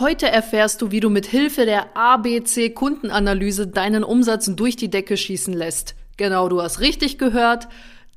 [0.00, 5.16] Heute erfährst du, wie du mit Hilfe der ABC Kundenanalyse deinen Umsatz durch die Decke
[5.16, 5.96] schießen lässt.
[6.16, 7.66] Genau, du hast richtig gehört.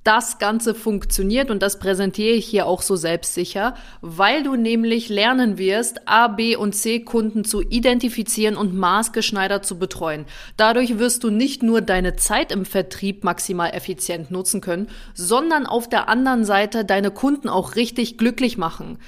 [0.04, 5.58] Das Ganze funktioniert und das präsentiere ich hier auch so selbstsicher, weil du nämlich lernen
[5.58, 10.26] wirst, A, B und C Kunden zu identifizieren und maßgeschneidert zu betreuen.
[10.58, 15.90] Dadurch wirst du nicht nur deine Zeit im Vertrieb maximal effizient nutzen können, sondern auf
[15.90, 19.00] der anderen Seite deine Kunden auch richtig glücklich machen.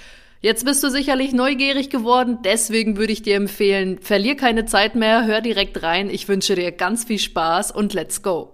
[0.43, 5.25] Jetzt bist du sicherlich neugierig geworden, deswegen würde ich dir empfehlen, verlier keine Zeit mehr,
[5.25, 6.09] hör direkt rein.
[6.09, 8.51] Ich wünsche dir ganz viel Spaß und let's go.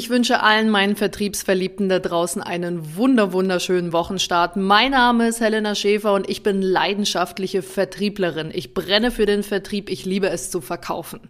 [0.00, 4.56] Ich wünsche allen meinen Vertriebsverliebten da draußen einen wunder wunderschönen Wochenstart.
[4.56, 8.50] Mein Name ist Helena Schäfer und ich bin leidenschaftliche Vertrieblerin.
[8.50, 11.20] Ich brenne für den Vertrieb, ich liebe es zu verkaufen.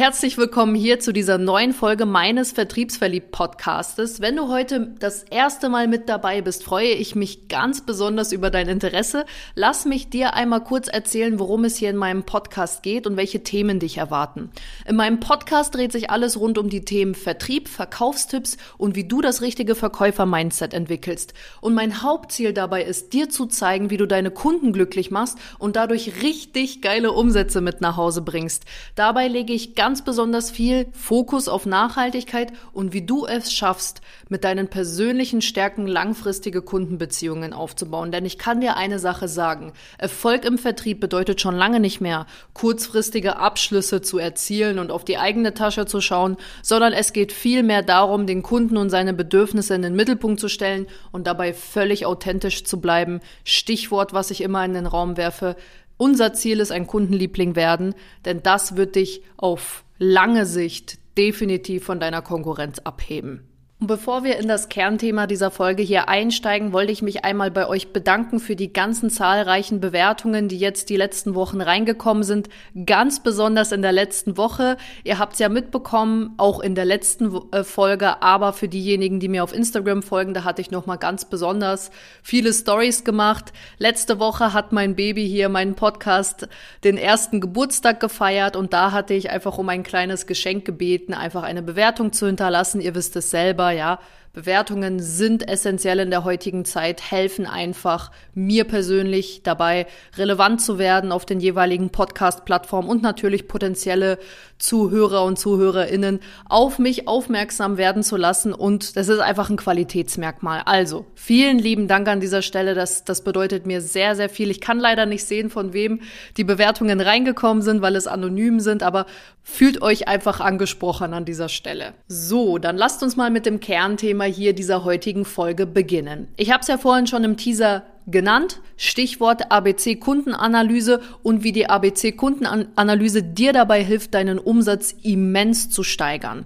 [0.00, 4.22] Herzlich willkommen hier zu dieser neuen Folge meines Vertriebsverliebt-Podcastes.
[4.22, 8.48] Wenn du heute das erste Mal mit dabei bist, freue ich mich ganz besonders über
[8.48, 9.26] dein Interesse.
[9.54, 13.42] Lass mich dir einmal kurz erzählen, worum es hier in meinem Podcast geht und welche
[13.42, 14.48] Themen dich erwarten.
[14.86, 19.20] In meinem Podcast dreht sich alles rund um die Themen Vertrieb, Verkaufstipps und wie du
[19.20, 21.34] das richtige Verkäufer-Mindset entwickelst.
[21.60, 25.76] Und mein Hauptziel dabei ist, dir zu zeigen, wie du deine Kunden glücklich machst und
[25.76, 28.64] dadurch richtig geile Umsätze mit nach Hause bringst.
[28.94, 34.44] Dabei lege ich ganz besonders viel Fokus auf Nachhaltigkeit und wie du es schaffst, mit
[34.44, 38.12] deinen persönlichen Stärken langfristige Kundenbeziehungen aufzubauen.
[38.12, 39.72] Denn ich kann dir eine Sache sagen.
[39.98, 45.18] Erfolg im Vertrieb bedeutet schon lange nicht mehr, kurzfristige Abschlüsse zu erzielen und auf die
[45.18, 49.82] eigene Tasche zu schauen, sondern es geht vielmehr darum, den Kunden und seine Bedürfnisse in
[49.82, 53.20] den Mittelpunkt zu stellen und dabei völlig authentisch zu bleiben.
[53.44, 55.56] Stichwort, was ich immer in den Raum werfe,
[56.00, 62.00] unser Ziel ist ein Kundenliebling werden, denn das wird dich auf lange Sicht definitiv von
[62.00, 63.49] deiner Konkurrenz abheben.
[63.82, 67.94] Bevor wir in das Kernthema dieser Folge hier einsteigen, wollte ich mich einmal bei euch
[67.94, 72.50] bedanken für die ganzen zahlreichen Bewertungen, die jetzt die letzten Wochen reingekommen sind.
[72.84, 74.76] Ganz besonders in der letzten Woche.
[75.02, 79.28] Ihr habt es ja mitbekommen, auch in der letzten äh, Folge, aber für diejenigen, die
[79.28, 81.90] mir auf Instagram folgen, da hatte ich noch mal ganz besonders
[82.22, 83.50] viele Stories gemacht.
[83.78, 86.48] Letzte Woche hat mein Baby hier meinen Podcast
[86.84, 91.44] den ersten Geburtstag gefeiert und da hatte ich einfach um ein kleines Geschenk gebeten, einfach
[91.44, 92.82] eine Bewertung zu hinterlassen.
[92.82, 93.98] Ihr wisst es selber ja,
[94.32, 101.10] Bewertungen sind essentiell in der heutigen Zeit, helfen einfach mir persönlich dabei, relevant zu werden
[101.10, 104.20] auf den jeweiligen Podcast-Plattformen und natürlich potenzielle
[104.58, 108.52] Zuhörer und Zuhörerinnen auf mich aufmerksam werden zu lassen.
[108.52, 110.62] Und das ist einfach ein Qualitätsmerkmal.
[110.64, 112.74] Also, vielen lieben Dank an dieser Stelle.
[112.74, 114.50] Das, das bedeutet mir sehr, sehr viel.
[114.50, 116.02] Ich kann leider nicht sehen, von wem
[116.36, 119.06] die Bewertungen reingekommen sind, weil es anonym sind, aber
[119.42, 121.94] fühlt euch einfach angesprochen an dieser Stelle.
[122.06, 126.28] So, dann lasst uns mal mit dem Kernthema Thema hier dieser heutigen Folge beginnen.
[126.36, 131.70] Ich habe es ja vorhin schon im Teaser genannt, Stichwort ABC Kundenanalyse und wie die
[131.70, 136.44] ABC Kundenanalyse dir dabei hilft, deinen Umsatz immens zu steigern.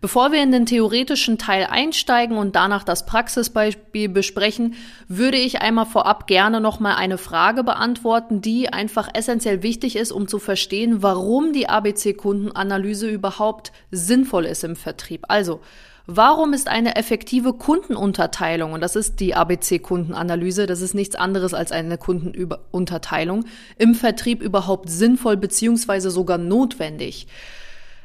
[0.00, 4.74] Bevor wir in den theoretischen Teil einsteigen und danach das Praxisbeispiel besprechen,
[5.08, 10.12] würde ich einmal vorab gerne noch mal eine Frage beantworten, die einfach essentiell wichtig ist,
[10.12, 15.24] um zu verstehen, warum die ABC Kundenanalyse überhaupt sinnvoll ist im Vertrieb.
[15.28, 15.60] Also,
[16.06, 21.72] Warum ist eine effektive Kundenunterteilung, und das ist die ABC-Kundenanalyse, das ist nichts anderes als
[21.72, 23.46] eine Kundenunterteilung,
[23.78, 27.26] im Vertrieb überhaupt sinnvoll beziehungsweise sogar notwendig?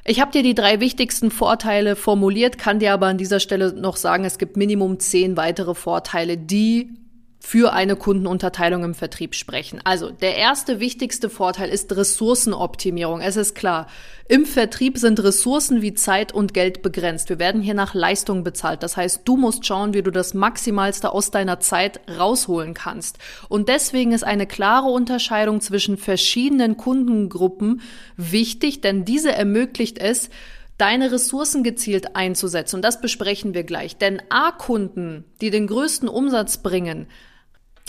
[0.06, 3.98] Ich habe dir die drei wichtigsten Vorteile formuliert, kann dir aber an dieser Stelle noch
[3.98, 6.99] sagen, es gibt Minimum zehn weitere Vorteile, die
[7.42, 9.80] für eine Kundenunterteilung im Vertrieb sprechen.
[9.86, 13.22] Also der erste wichtigste Vorteil ist Ressourcenoptimierung.
[13.22, 13.88] Es ist klar,
[14.28, 17.30] im Vertrieb sind Ressourcen wie Zeit und Geld begrenzt.
[17.30, 18.84] Wir werden hier nach Leistung bezahlt.
[18.84, 23.18] Das heißt, du musst schauen, wie du das Maximalste aus deiner Zeit rausholen kannst.
[23.48, 27.82] Und deswegen ist eine klare Unterscheidung zwischen verschiedenen Kundengruppen
[28.18, 30.30] wichtig, denn diese ermöglicht es,
[30.78, 32.78] deine Ressourcen gezielt einzusetzen.
[32.78, 33.98] Und das besprechen wir gleich.
[33.98, 37.08] Denn A-Kunden, die den größten Umsatz bringen,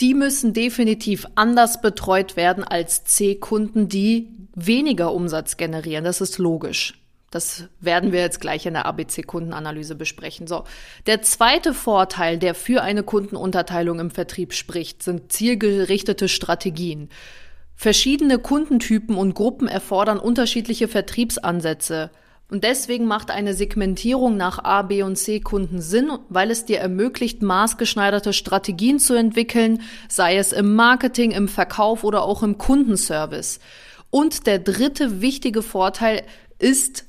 [0.01, 6.03] die müssen definitiv anders betreut werden als C-Kunden, die weniger Umsatz generieren.
[6.03, 6.95] Das ist logisch.
[7.29, 10.47] Das werden wir jetzt gleich in der ABC-Kundenanalyse besprechen.
[10.47, 10.65] So.
[11.05, 17.07] Der zweite Vorteil, der für eine Kundenunterteilung im Vertrieb spricht, sind zielgerichtete Strategien.
[17.73, 22.11] Verschiedene Kundentypen und Gruppen erfordern unterschiedliche Vertriebsansätze.
[22.51, 26.79] Und deswegen macht eine Segmentierung nach A, B und C Kunden Sinn, weil es dir
[26.79, 33.61] ermöglicht, maßgeschneiderte Strategien zu entwickeln, sei es im Marketing, im Verkauf oder auch im Kundenservice.
[34.09, 36.23] Und der dritte wichtige Vorteil
[36.59, 37.05] ist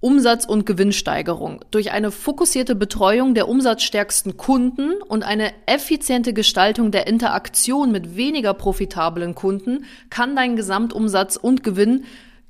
[0.00, 1.64] Umsatz- und Gewinnsteigerung.
[1.70, 8.52] Durch eine fokussierte Betreuung der umsatzstärksten Kunden und eine effiziente Gestaltung der Interaktion mit weniger
[8.52, 12.04] profitablen Kunden kann dein Gesamtumsatz und Gewinn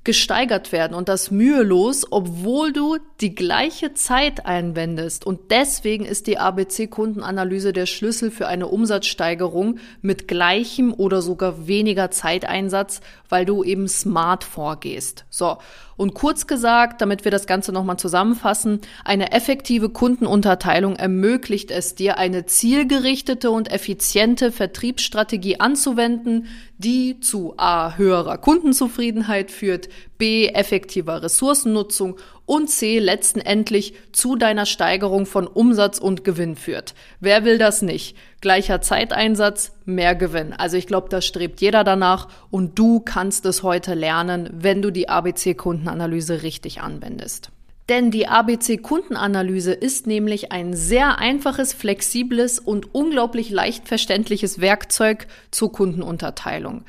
[0.04, 5.26] gesteigert werden und das mühelos, obwohl du die gleiche Zeit einwendest.
[5.26, 12.10] Und deswegen ist die ABC-Kundenanalyse der Schlüssel für eine Umsatzsteigerung mit gleichem oder sogar weniger
[12.10, 15.24] Zeiteinsatz, weil du eben smart vorgehst.
[15.30, 15.56] So.
[15.96, 22.18] Und kurz gesagt, damit wir das Ganze nochmal zusammenfassen, eine effektive Kundenunterteilung ermöglicht es dir,
[22.18, 26.48] eine zielgerichtete und effiziente Vertriebsstrategie anzuwenden,
[26.78, 35.26] die zu A höherer Kundenzufriedenheit führt, B effektiver Ressourcennutzung und C letztendlich zu deiner Steigerung
[35.26, 36.94] von Umsatz und Gewinn führt.
[37.20, 38.16] Wer will das nicht?
[38.40, 40.52] Gleicher Zeiteinsatz, mehr Gewinn.
[40.52, 44.90] Also ich glaube, das strebt jeder danach und du kannst es heute lernen, wenn du
[44.90, 47.50] die ABC-Kundenanalyse richtig anwendest.
[47.88, 55.70] Denn die ABC-Kundenanalyse ist nämlich ein sehr einfaches, flexibles und unglaublich leicht verständliches Werkzeug zur
[55.70, 56.84] Kundenunterteilung.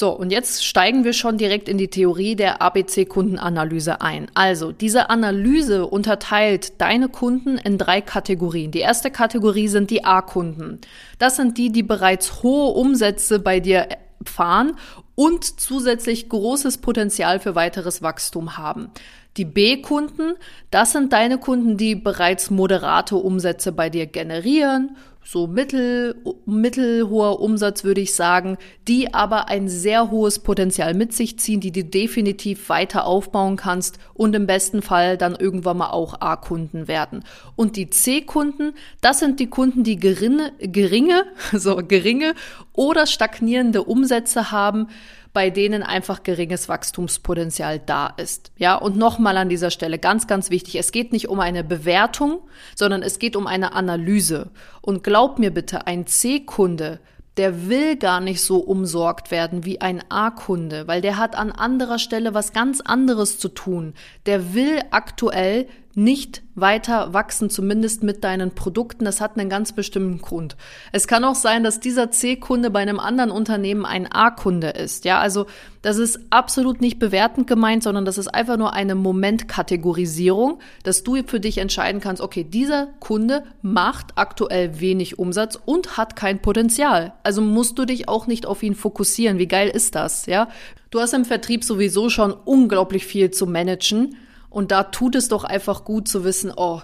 [0.00, 4.30] So, und jetzt steigen wir schon direkt in die Theorie der ABC-Kundenanalyse ein.
[4.32, 8.70] Also, diese Analyse unterteilt deine Kunden in drei Kategorien.
[8.70, 10.80] Die erste Kategorie sind die A-Kunden.
[11.18, 13.88] Das sind die, die bereits hohe Umsätze bei dir
[14.24, 14.72] fahren
[15.16, 18.88] und zusätzlich großes Potenzial für weiteres Wachstum haben.
[19.36, 20.32] Die B-Kunden,
[20.70, 27.84] das sind deine Kunden, die bereits moderate Umsätze bei dir generieren so mittel, mittelhoher Umsatz,
[27.84, 28.56] würde ich sagen,
[28.88, 33.98] die aber ein sehr hohes Potenzial mit sich ziehen, die du definitiv weiter aufbauen kannst
[34.14, 37.22] und im besten Fall dann irgendwann mal auch A-Kunden werden.
[37.54, 42.34] Und die C-Kunden, das sind die Kunden, die geringe, geringe, so geringe
[42.72, 44.88] oder stagnierende Umsätze haben,
[45.32, 48.50] bei denen einfach geringes Wachstumspotenzial da ist.
[48.56, 50.76] Ja, und nochmal an dieser Stelle ganz, ganz wichtig.
[50.76, 52.40] Es geht nicht um eine Bewertung,
[52.74, 54.50] sondern es geht um eine Analyse.
[54.80, 57.00] Und glaub mir bitte, ein C-Kunde,
[57.36, 61.98] der will gar nicht so umsorgt werden wie ein A-Kunde, weil der hat an anderer
[61.98, 63.94] Stelle was ganz anderes zu tun.
[64.26, 69.04] Der will aktuell nicht weiter wachsen, zumindest mit deinen Produkten.
[69.04, 70.56] Das hat einen ganz bestimmten Grund.
[70.92, 75.04] Es kann auch sein, dass dieser C-Kunde bei einem anderen Unternehmen ein A-Kunde ist.
[75.04, 75.46] Ja, also
[75.82, 81.16] das ist absolut nicht bewertend gemeint, sondern das ist einfach nur eine Momentkategorisierung, dass du
[81.26, 87.14] für dich entscheiden kannst, okay, dieser Kunde macht aktuell wenig Umsatz und hat kein Potenzial.
[87.22, 89.38] Also musst du dich auch nicht auf ihn fokussieren.
[89.38, 90.26] Wie geil ist das?
[90.26, 90.48] Ja,
[90.90, 94.16] du hast im Vertrieb sowieso schon unglaublich viel zu managen.
[94.50, 96.82] Und da tut es doch einfach gut zu wissen, oh,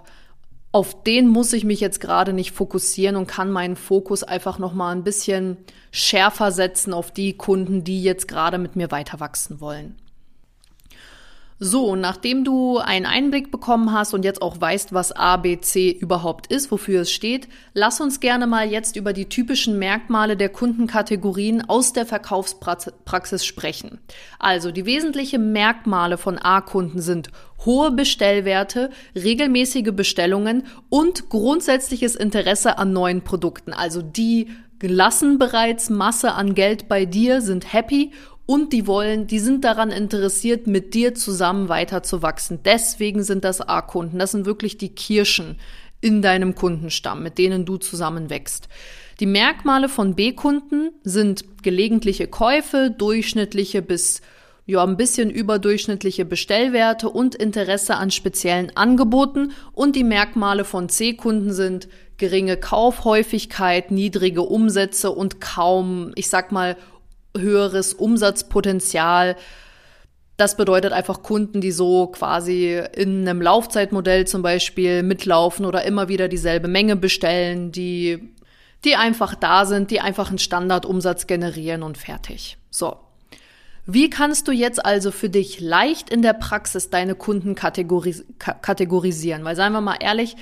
[0.73, 4.73] auf den muss ich mich jetzt gerade nicht fokussieren und kann meinen Fokus einfach noch
[4.73, 5.57] mal ein bisschen
[5.91, 9.97] schärfer setzen auf die Kunden, die jetzt gerade mit mir weiter wachsen wollen.
[11.59, 16.71] So, nachdem du einen Einblick bekommen hast und jetzt auch weißt, was ABC überhaupt ist,
[16.71, 21.95] wofür es steht, lass uns gerne mal jetzt über die typischen Merkmale der Kundenkategorien aus
[21.95, 24.01] der Verkaufspraxis sprechen.
[24.39, 27.31] Also, die wesentlichen Merkmale von A-Kunden sind
[27.65, 33.73] hohe Bestellwerte, regelmäßige Bestellungen und grundsätzliches Interesse an neuen Produkten.
[33.73, 34.49] Also, die
[34.83, 38.13] lassen bereits Masse an Geld bei dir, sind happy
[38.47, 42.61] und die wollen, die sind daran interessiert, mit dir zusammen weiter zu wachsen.
[42.65, 44.19] Deswegen sind das A-Kunden.
[44.19, 45.59] Das sind wirklich die Kirschen
[46.01, 48.69] in deinem Kundenstamm, mit denen du zusammen wächst.
[49.19, 54.21] Die Merkmale von B-Kunden sind gelegentliche Käufe, durchschnittliche bis
[54.69, 61.53] ja, ein bisschen überdurchschnittliche Bestellwerte und Interesse an speziellen Angeboten und die Merkmale von C-Kunden
[61.53, 66.77] sind geringe Kaufhäufigkeit, niedrige Umsätze und kaum, ich sag mal,
[67.41, 69.37] höheres Umsatzpotenzial.
[70.37, 76.09] Das bedeutet einfach Kunden, die so quasi in einem Laufzeitmodell zum Beispiel mitlaufen oder immer
[76.09, 78.35] wieder dieselbe Menge bestellen, die,
[78.85, 82.59] die einfach da sind, die einfach einen Standardumsatz generieren und fertig.
[82.71, 82.97] So.
[83.89, 89.45] Wie kannst du jetzt also für dich leicht in der Praxis deine Kunden kategoris kategorisieren?
[89.45, 90.37] Weil seien wir mal ehrlich,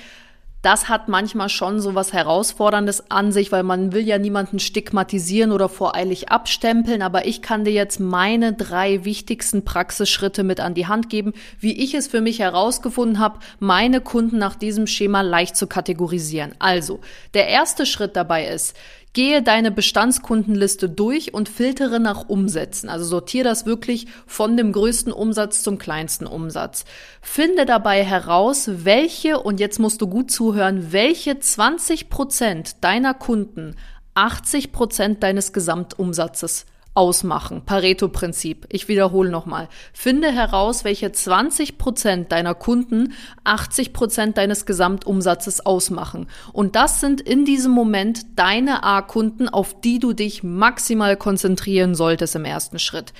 [0.65, 5.51] das hat manchmal schon so was Herausforderndes an sich, weil man will ja niemanden stigmatisieren
[5.51, 10.87] oder voreilig abstempeln, aber ich kann dir jetzt meine drei wichtigsten Praxisschritte mit an die
[10.87, 15.55] Hand geben, wie ich es für mich herausgefunden habe, meine Kunden nach diesem Schema leicht
[15.55, 16.55] zu kategorisieren.
[16.57, 16.99] Also,
[17.35, 18.75] der erste Schritt dabei ist,
[19.15, 22.89] Gehe deine Bestandskundenliste durch und filtere nach Umsätzen.
[22.89, 26.83] Also sortiere das wirklich von dem größten Umsatz zum kleinsten Umsatz.
[27.21, 33.77] Finde dabei heraus, welche, und jetzt musst du gut zuhören, welche 20 Prozent deiner Kunden
[34.15, 36.65] 80 Prozent deines Gesamtumsatzes
[36.95, 37.61] ausmachen.
[37.65, 38.65] Pareto-Prinzip.
[38.69, 39.67] Ich wiederhole nochmal.
[39.93, 46.27] Finde heraus, welche 20 Prozent deiner Kunden 80 Prozent deines Gesamtumsatzes ausmachen.
[46.53, 52.35] Und das sind in diesem Moment deine A-Kunden, auf die du dich maximal konzentrieren solltest
[52.35, 53.13] im ersten Schritt.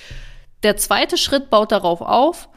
[0.63, 2.49] Der zweite Schritt baut darauf auf,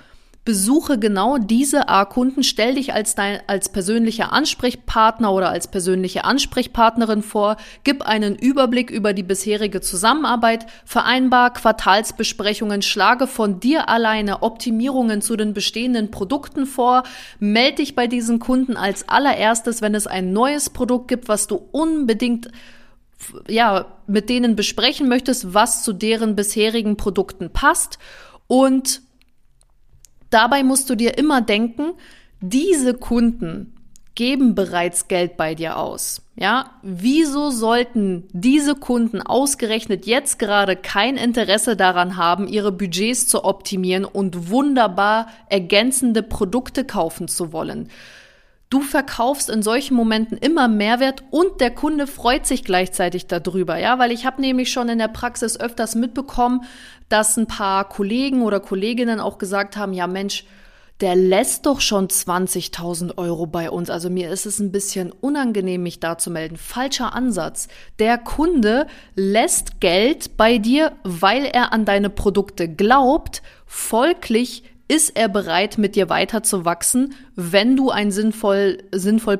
[0.48, 7.20] besuche genau diese A-Kunden, stell dich als dein, als persönlicher Ansprechpartner oder als persönliche Ansprechpartnerin
[7.20, 15.20] vor, gib einen Überblick über die bisherige Zusammenarbeit, vereinbar Quartalsbesprechungen, schlage von dir alleine Optimierungen
[15.20, 17.02] zu den bestehenden Produkten vor,
[17.38, 21.56] melde dich bei diesen Kunden als allererstes, wenn es ein neues Produkt gibt, was du
[21.72, 22.48] unbedingt
[23.48, 27.98] ja, mit denen besprechen möchtest, was zu deren bisherigen Produkten passt
[28.46, 29.02] und
[30.30, 31.92] Dabei musst du dir immer denken,
[32.40, 33.74] diese Kunden
[34.14, 36.22] geben bereits Geld bei dir aus.
[36.34, 43.44] Ja, wieso sollten diese Kunden ausgerechnet jetzt gerade kein Interesse daran haben, ihre Budgets zu
[43.44, 47.90] optimieren und wunderbar ergänzende Produkte kaufen zu wollen?
[48.70, 53.98] Du verkaufst in solchen Momenten immer Mehrwert und der Kunde freut sich gleichzeitig darüber, ja,
[53.98, 56.64] weil ich habe nämlich schon in der Praxis öfters mitbekommen,
[57.08, 60.44] dass ein paar Kollegen oder Kolleginnen auch gesagt haben, ja Mensch,
[61.00, 63.88] der lässt doch schon 20.000 Euro bei uns.
[63.88, 66.56] Also mir ist es ein bisschen unangenehm, mich da zu melden.
[66.56, 67.68] Falscher Ansatz.
[68.00, 73.42] Der Kunde lässt Geld bei dir, weil er an deine Produkte glaubt.
[73.64, 79.38] Folglich ist er bereit, mit dir weiter zu wachsen, wenn du ein sinnvoll, sinnvoll,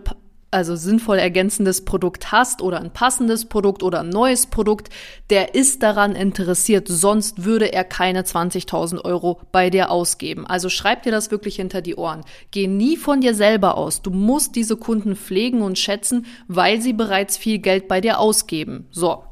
[0.50, 4.88] also sinnvoll ergänzendes Produkt hast oder ein passendes Produkt oder ein neues Produkt,
[5.30, 10.46] der ist daran interessiert, sonst würde er keine 20.000 Euro bei dir ausgeben.
[10.46, 12.24] Also schreib dir das wirklich hinter die Ohren.
[12.50, 14.02] Geh nie von dir selber aus.
[14.02, 18.86] Du musst diese Kunden pflegen und schätzen, weil sie bereits viel Geld bei dir ausgeben.
[18.90, 19.24] So.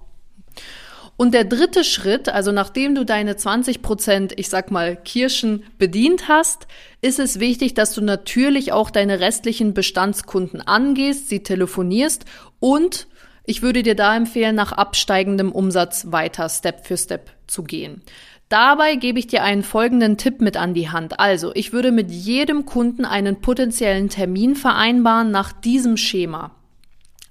[1.16, 6.28] Und der dritte Schritt, also nachdem du deine 20 Prozent, ich sag mal, Kirschen bedient
[6.28, 6.66] hast,
[7.00, 12.26] ist es wichtig, dass du natürlich auch deine restlichen Bestandskunden angehst, sie telefonierst
[12.61, 13.06] und
[13.44, 18.02] ich würde dir da empfehlen, nach absteigendem Umsatz weiter Step für Step zu gehen.
[18.49, 21.18] Dabei gebe ich dir einen folgenden Tipp mit an die Hand.
[21.18, 26.54] Also, ich würde mit jedem Kunden einen potenziellen Termin vereinbaren nach diesem Schema.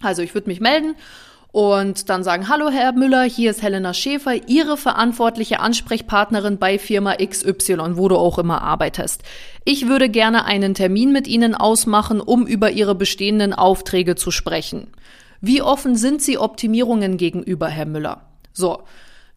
[0.01, 0.95] Also, ich würde mich melden
[1.55, 7.15] und dann sagen, hallo Herr Müller, hier ist Helena Schäfer, Ihre verantwortliche Ansprechpartnerin bei Firma
[7.15, 9.23] XY, wo du auch immer arbeitest.
[9.63, 14.87] Ich würde gerne einen Termin mit Ihnen ausmachen, um über Ihre bestehenden Aufträge zu sprechen.
[15.39, 18.23] Wie offen sind Sie Optimierungen gegenüber, Herr Müller?
[18.51, 18.83] So,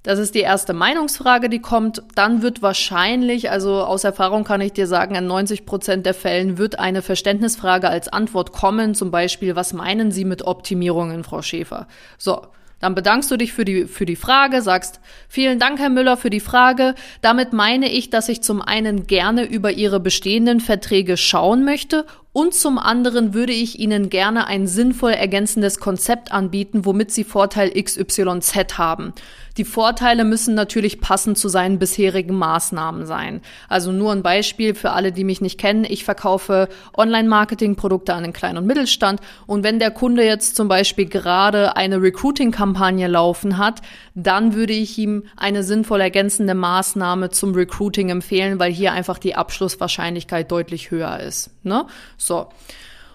[0.08, 2.02] das ist die erste Meinungsfrage, die kommt.
[2.14, 6.56] Dann wird wahrscheinlich, also aus Erfahrung kann ich dir sagen, in 90 Prozent der Fällen
[6.56, 8.94] wird eine Verständnisfrage als Antwort kommen.
[8.94, 11.88] Zum Beispiel, was meinen Sie mit Optimierungen, Frau Schäfer?
[12.16, 12.40] So.
[12.80, 16.30] Dann bedankst du dich für die, für die Frage, sagst, vielen Dank, Herr Müller, für
[16.30, 16.94] die Frage.
[17.22, 22.54] Damit meine ich, dass ich zum einen gerne über Ihre bestehenden Verträge schauen möchte und
[22.54, 28.78] zum anderen würde ich Ihnen gerne ein sinnvoll ergänzendes Konzept anbieten, womit Sie Vorteil XYZ
[28.78, 29.12] haben.
[29.58, 33.42] Die Vorteile müssen natürlich passend zu seinen bisherigen Maßnahmen sein.
[33.68, 35.84] Also nur ein Beispiel für alle, die mich nicht kennen.
[35.84, 39.20] Ich verkaufe Online-Marketing-Produkte an den kleinen und Mittelstand.
[39.48, 43.82] Und wenn der Kunde jetzt zum Beispiel gerade eine Recruiting-Kampagne laufen hat,
[44.14, 49.34] dann würde ich ihm eine sinnvoll ergänzende Maßnahme zum Recruiting empfehlen, weil hier einfach die
[49.34, 51.50] Abschlusswahrscheinlichkeit deutlich höher ist.
[51.64, 51.84] Ne?
[52.16, 52.46] So.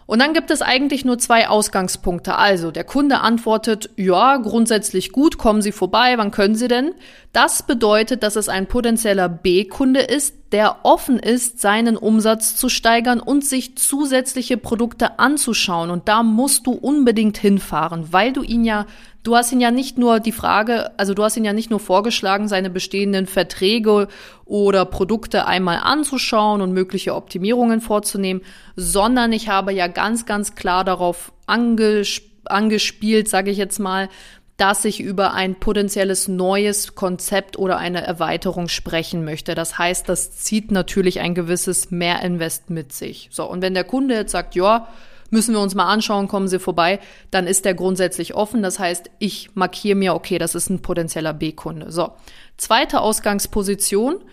[0.05, 2.35] Und dann gibt es eigentlich nur zwei Ausgangspunkte.
[2.37, 6.93] Also der Kunde antwortet, ja, grundsätzlich gut, kommen Sie vorbei, wann können Sie denn?
[7.31, 13.19] Das bedeutet, dass es ein potenzieller B-Kunde ist, der offen ist, seinen Umsatz zu steigern
[13.19, 15.89] und sich zusätzliche Produkte anzuschauen.
[15.89, 18.85] Und da musst du unbedingt hinfahren, weil du ihn ja
[19.23, 21.79] Du hast ihn ja nicht nur die Frage, also du hast ihn ja nicht nur
[21.79, 24.09] vorgeschlagen, seine bestehenden Verträge
[24.43, 28.41] oder Produkte einmal anzuschauen und mögliche Optimierungen vorzunehmen,
[28.75, 34.09] sondern ich habe ja ganz, ganz klar darauf angesp angespielt, sage ich jetzt mal,
[34.57, 39.55] dass ich über ein potenzielles neues Konzept oder eine Erweiterung sprechen möchte.
[39.55, 43.29] Das heißt, das zieht natürlich ein gewisses Mehrinvest mit sich.
[43.31, 44.89] So, und wenn der Kunde jetzt sagt, ja,
[45.33, 46.99] müssen wir uns mal anschauen, kommen Sie vorbei,
[47.31, 48.63] dann ist der grundsätzlich offen.
[48.63, 51.91] Das heißt, ich markiere mir, okay, das ist ein potenzieller B-Kunde.
[51.91, 52.11] So,
[52.55, 54.23] zweite Ausgangsposition.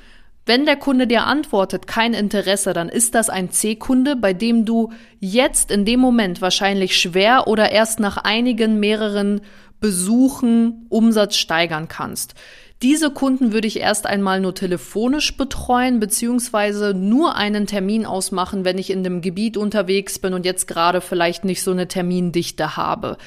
[0.46, 4.92] Wenn der Kunde dir antwortet, kein Interesse, dann ist das ein C-Kunde, bei dem du
[5.18, 9.42] jetzt in dem Moment wahrscheinlich schwer oder erst nach einigen mehreren
[9.80, 12.34] Besuchen Umsatz steigern kannst.
[12.82, 18.78] Diese Kunden würde ich erst einmal nur telefonisch betreuen, beziehungsweise nur einen Termin ausmachen, wenn
[18.78, 23.18] ich in dem Gebiet unterwegs bin und jetzt gerade vielleicht nicht so eine Termindichte habe.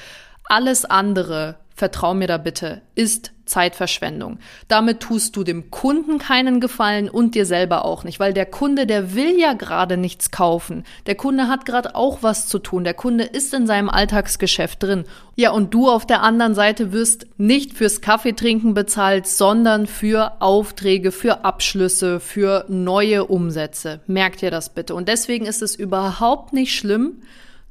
[0.44, 4.38] Alles andere vertrau mir da bitte, ist Zeitverschwendung.
[4.68, 8.86] Damit tust du dem Kunden keinen Gefallen und dir selber auch nicht, weil der Kunde,
[8.86, 10.84] der will ja gerade nichts kaufen.
[11.06, 12.84] Der Kunde hat gerade auch was zu tun.
[12.84, 15.04] Der Kunde ist in seinem Alltagsgeschäft drin.
[15.36, 21.12] Ja, und du auf der anderen Seite wirst nicht fürs Kaffeetrinken bezahlt, sondern für Aufträge,
[21.12, 24.00] für Abschlüsse, für neue Umsätze.
[24.06, 24.94] Merkt ihr das bitte.
[24.94, 27.22] Und deswegen ist es überhaupt nicht schlimm,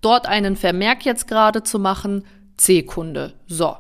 [0.01, 2.25] dort einen Vermerk jetzt gerade zu machen,
[2.57, 3.33] C-Kunde.
[3.47, 3.75] So.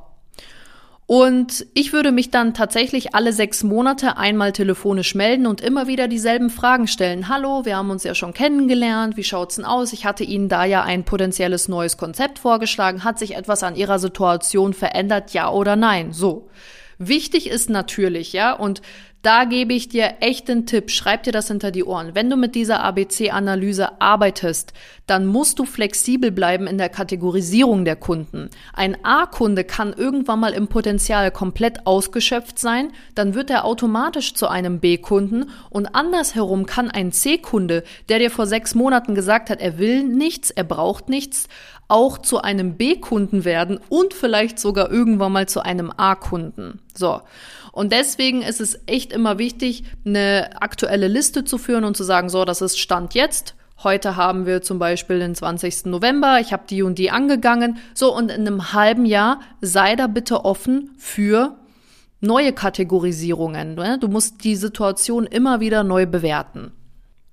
[1.15, 6.07] Und ich würde mich dann tatsächlich alle sechs Monate einmal telefonisch melden und immer wieder
[6.07, 7.29] dieselben Fragen stellen.
[7.29, 9.15] Hallo, wir haben uns ja schon kennengelernt.
[9.15, 9.93] Wie schaut's denn aus?
[9.93, 13.03] Ich hatte Ihnen da ja ein potenzielles neues Konzept vorgeschlagen.
[13.03, 15.33] Hat sich etwas an Ihrer Situation verändert?
[15.33, 16.13] Ja oder nein?
[16.13, 16.49] So.
[16.97, 18.81] Wichtig ist natürlich, ja, und
[19.23, 22.13] da gebe ich dir echt den Tipp, schreib dir das hinter die Ohren.
[22.13, 24.73] Wenn du mit dieser ABC-Analyse arbeitest,
[25.07, 28.49] dann musst du flexibel bleiben in der Kategorisierung der Kunden.
[28.73, 34.49] Ein A-Kunde kann irgendwann mal im Potenzial komplett ausgeschöpft sein, dann wird er automatisch zu
[34.49, 39.77] einem B-Kunden und andersherum kann ein C-Kunde, der dir vor sechs Monaten gesagt hat, er
[39.77, 41.47] will nichts, er braucht nichts,
[41.87, 46.81] auch zu einem B-Kunden werden und vielleicht sogar irgendwann mal zu einem A-Kunden.
[46.93, 47.21] So.
[47.73, 52.29] Und deswegen ist es echt immer wichtig, eine aktuelle Liste zu führen und zu sagen,
[52.29, 53.55] so, das ist Stand jetzt.
[53.83, 55.85] Heute haben wir zum Beispiel den 20.
[55.85, 57.77] November, ich habe die und die angegangen.
[57.95, 61.57] So, und in einem halben Jahr sei da bitte offen für
[62.21, 63.73] neue Kategorisierungen.
[63.73, 63.97] Ne?
[63.99, 66.73] Du musst die Situation immer wieder neu bewerten.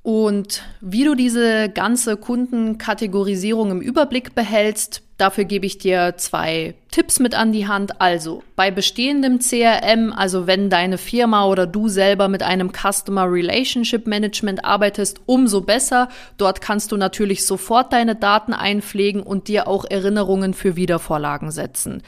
[0.03, 7.21] Und wie du diese ganze Kundenkategorisierung im Überblick behältst, dafür gebe ich dir zwei Tipps
[7.21, 8.01] mit an die Hand.
[8.01, 14.07] Also bei bestehendem CRM, also wenn deine Firma oder du selber mit einem Customer Relationship
[14.07, 16.09] Management arbeitest, umso besser.
[16.37, 22.03] Dort kannst du natürlich sofort deine Daten einpflegen und dir auch Erinnerungen für Wiedervorlagen setzen.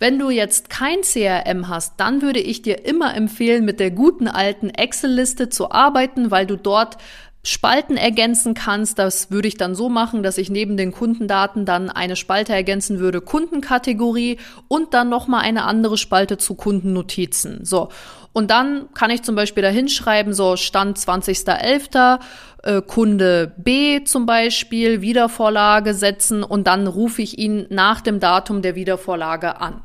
[0.00, 4.28] Wenn du jetzt kein CRM hast, dann würde ich dir immer empfehlen, mit der guten
[4.28, 6.98] alten Excel-Liste zu arbeiten, weil du dort
[7.44, 8.98] Spalten ergänzen kannst.
[8.98, 12.98] Das würde ich dann so machen, dass ich neben den Kundendaten dann eine Spalte ergänzen
[12.98, 17.64] würde, Kundenkategorie und dann nochmal eine andere Spalte zu Kundennotizen.
[17.64, 17.88] So.
[18.32, 22.20] Und dann kann ich zum Beispiel da hinschreiben, so Stand 20.11.,
[22.62, 28.62] äh, Kunde B zum Beispiel, Wiedervorlage setzen und dann rufe ich ihn nach dem Datum
[28.62, 29.82] der Wiedervorlage an.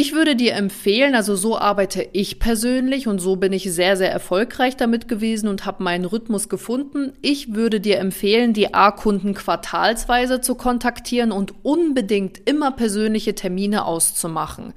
[0.00, 4.12] Ich würde dir empfehlen, also so arbeite ich persönlich und so bin ich sehr, sehr
[4.12, 7.14] erfolgreich damit gewesen und habe meinen Rhythmus gefunden.
[7.20, 14.72] Ich würde dir empfehlen, die A-Kunden quartalsweise zu kontaktieren und unbedingt immer persönliche Termine auszumachen.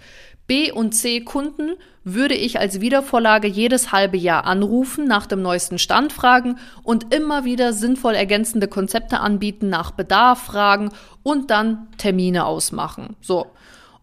[0.48, 6.14] B- und C-Kunden würde ich als Wiedervorlage jedes halbe Jahr anrufen, nach dem neuesten Stand
[6.14, 10.90] fragen und immer wieder sinnvoll ergänzende Konzepte anbieten, nach Bedarf fragen
[11.22, 13.16] und dann Termine ausmachen.
[13.22, 13.46] So.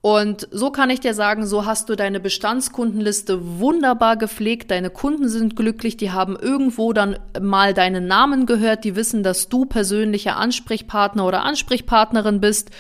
[0.00, 4.70] Und so kann ich dir sagen, so hast du deine Bestandskundenliste wunderbar gepflegt.
[4.70, 9.48] Deine Kunden sind glücklich, die haben irgendwo dann mal deinen Namen gehört, die wissen, dass
[9.48, 12.70] du persönlicher Ansprechpartner oder Ansprechpartnerin bist.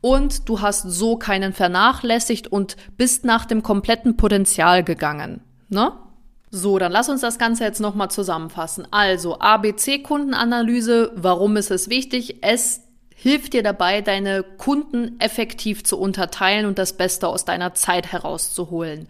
[0.00, 5.40] Und du hast so keinen vernachlässigt und bist nach dem kompletten Potenzial gegangen.
[5.68, 5.92] Ne?
[6.52, 8.86] So, dann lass uns das Ganze jetzt nochmal zusammenfassen.
[8.90, 12.42] Also, ABC-Kundenanalyse, warum ist es wichtig?
[12.42, 12.80] Es
[13.22, 19.08] hilft dir dabei, deine Kunden effektiv zu unterteilen und das Beste aus deiner Zeit herauszuholen.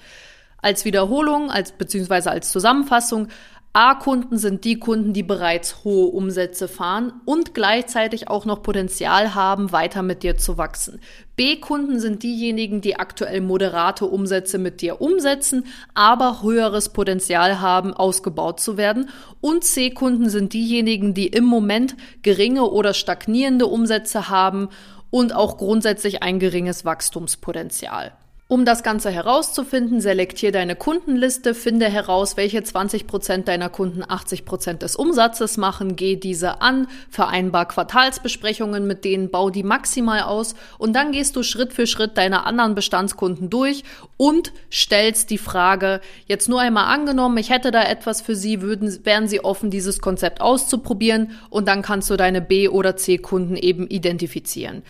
[0.61, 3.29] Als Wiederholung, als beziehungsweise als Zusammenfassung,
[3.73, 9.71] A-Kunden sind die Kunden, die bereits hohe Umsätze fahren und gleichzeitig auch noch Potenzial haben,
[9.71, 11.01] weiter mit dir zu wachsen.
[11.37, 18.59] B-Kunden sind diejenigen, die aktuell moderate Umsätze mit dir umsetzen, aber höheres Potenzial haben, ausgebaut
[18.59, 19.09] zu werden.
[19.41, 24.69] Und C-Kunden sind diejenigen, die im Moment geringe oder stagnierende Umsätze haben
[25.11, 28.15] und auch grundsätzlich ein geringes Wachstumspotenzial.
[28.51, 34.45] Um das Ganze herauszufinden, selektier deine Kundenliste, finde heraus, welche 20 Prozent deiner Kunden 80
[34.45, 40.57] Prozent des Umsatzes machen, geh diese an, vereinbar Quartalsbesprechungen mit denen, bau die maximal aus
[40.79, 43.85] und dann gehst du Schritt für Schritt deine anderen Bestandskunden durch
[44.17, 49.05] und stellst die Frage, jetzt nur einmal angenommen, ich hätte da etwas für sie, würden,
[49.05, 53.87] wären sie offen, dieses Konzept auszuprobieren und dann kannst du deine B- oder C-Kunden eben
[53.87, 54.83] identifizieren.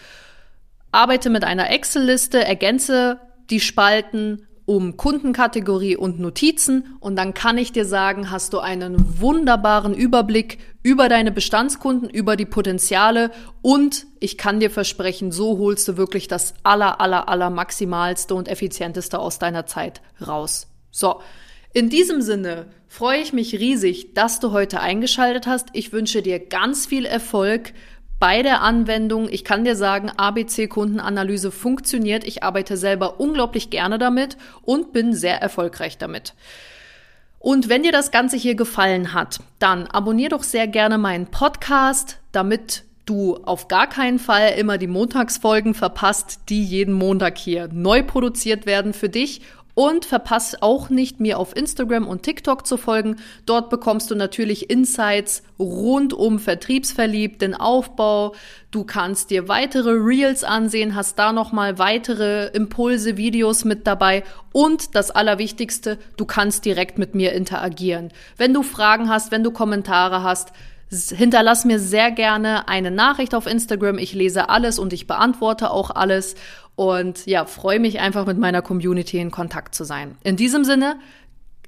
[0.92, 7.72] Arbeite mit einer Excel-Liste, ergänze die Spalten um Kundenkategorie und Notizen und dann kann ich
[7.72, 13.32] dir sagen, hast du einen wunderbaren Überblick über deine Bestandskunden, über die Potenziale
[13.62, 18.46] und ich kann dir versprechen, so holst du wirklich das aller, aller, aller maximalste und
[18.46, 20.68] effizienteste aus deiner Zeit raus.
[20.92, 21.20] So.
[21.72, 25.68] In diesem Sinne freue ich mich riesig, dass du heute eingeschaltet hast.
[25.72, 27.72] Ich wünsche dir ganz viel Erfolg
[28.20, 29.28] bei der Anwendung.
[29.28, 32.22] Ich kann dir sagen, ABC-Kundenanalyse funktioniert.
[32.22, 36.34] Ich arbeite selber unglaublich gerne damit und bin sehr erfolgreich damit.
[37.40, 42.18] Und wenn dir das Ganze hier gefallen hat, dann abonnier doch sehr gerne meinen Podcast,
[42.30, 48.02] damit du auf gar keinen Fall immer die Montagsfolgen verpasst, die jeden Montag hier neu
[48.02, 49.40] produziert werden für dich
[49.80, 53.16] und verpass auch nicht, mir auf Instagram und TikTok zu folgen.
[53.46, 58.34] Dort bekommst du natürlich Insights rund um Vertriebsverliebt, den Aufbau.
[58.70, 64.22] Du kannst dir weitere Reels ansehen, hast da nochmal weitere Impulse, Videos mit dabei.
[64.52, 68.12] Und das Allerwichtigste, du kannst direkt mit mir interagieren.
[68.36, 70.52] Wenn du Fragen hast, wenn du Kommentare hast,
[70.90, 73.98] Hinterlass mir sehr gerne eine Nachricht auf Instagram.
[73.98, 76.34] Ich lese alles und ich beantworte auch alles.
[76.74, 80.16] Und ja, freue mich einfach mit meiner Community in Kontakt zu sein.
[80.24, 80.98] In diesem Sinne,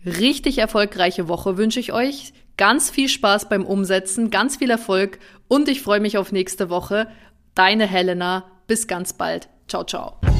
[0.04, 2.32] richtig erfolgreiche Woche wünsche ich euch.
[2.56, 7.08] Ganz viel Spaß beim Umsetzen, ganz viel Erfolg und ich freue mich auf nächste Woche.
[7.54, 8.44] Deine Helena.
[8.66, 9.48] Bis ganz bald.
[9.68, 10.31] Ciao, ciao.